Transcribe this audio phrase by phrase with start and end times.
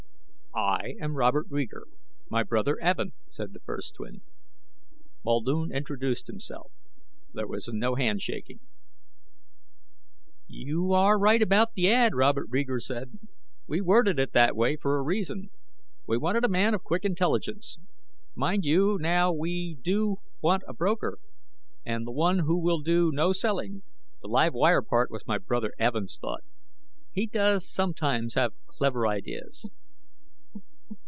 [0.53, 1.87] "I am Robert Reeger,
[2.29, 4.21] my brother Evin," said the first twin.
[5.23, 6.73] Muldoon introduced himself.
[7.33, 8.59] There was no handshaking.
[10.47, 13.17] "You are right about the ad," Robert Reeger said.
[13.65, 15.51] "We worded it that way for a reason.
[16.05, 17.77] We wanted a man of quick intelligence.
[18.35, 21.19] Mind you, now, we do want a broker,
[21.85, 23.83] and one who will do no selling.
[24.21, 26.43] The 'live wire' part was my brother Evin's thought.
[27.13, 29.69] He does sometimes have clever ideas."